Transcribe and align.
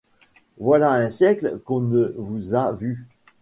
Voilà 0.57 0.93
un 0.93 1.11
siècle 1.11 1.59
qu'on 1.63 1.81
ne 1.81 2.15
vous 2.17 2.55
a 2.55 2.71
vu. 2.71 3.05